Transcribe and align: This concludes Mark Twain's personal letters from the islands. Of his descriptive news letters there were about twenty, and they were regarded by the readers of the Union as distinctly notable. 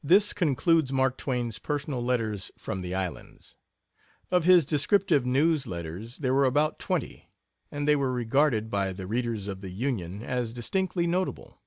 This 0.00 0.32
concludes 0.32 0.92
Mark 0.92 1.16
Twain's 1.18 1.58
personal 1.58 2.04
letters 2.04 2.52
from 2.56 2.82
the 2.82 2.94
islands. 2.94 3.56
Of 4.30 4.44
his 4.44 4.64
descriptive 4.64 5.26
news 5.26 5.66
letters 5.66 6.18
there 6.18 6.32
were 6.32 6.44
about 6.44 6.78
twenty, 6.78 7.28
and 7.68 7.88
they 7.88 7.96
were 7.96 8.12
regarded 8.12 8.70
by 8.70 8.92
the 8.92 9.08
readers 9.08 9.48
of 9.48 9.60
the 9.60 9.70
Union 9.70 10.22
as 10.22 10.52
distinctly 10.52 11.08
notable. 11.08 11.60